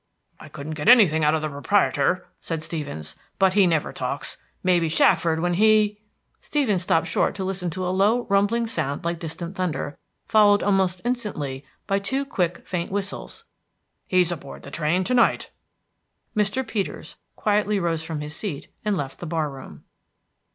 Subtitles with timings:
[0.39, 4.37] "I couldn't get anything out of the proprietor," said Stevens; "but he never talks.
[4.63, 5.99] May be Shackford when he"
[6.39, 11.01] Stevens stopped short to listen to a low, rumbling sound like distant thunder, followed almost
[11.05, 13.43] instantly by two quick faint whistles.
[14.07, 15.51] "He's aboard the train to night."
[16.35, 16.67] Mr.
[16.67, 19.83] Peters quietly rose from his seat and left the bar room.